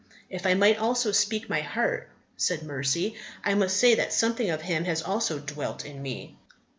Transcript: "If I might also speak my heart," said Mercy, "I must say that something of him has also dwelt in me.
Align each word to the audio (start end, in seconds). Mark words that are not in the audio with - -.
"If 0.31 0.47
I 0.47 0.55
might 0.55 0.79
also 0.79 1.11
speak 1.11 1.47
my 1.47 1.61
heart," 1.61 2.09
said 2.35 2.63
Mercy, 2.63 3.13
"I 3.45 3.53
must 3.53 3.77
say 3.77 3.93
that 3.93 4.13
something 4.13 4.49
of 4.49 4.63
him 4.63 4.85
has 4.85 5.03
also 5.03 5.37
dwelt 5.37 5.85
in 5.85 6.01
me. 6.01 6.39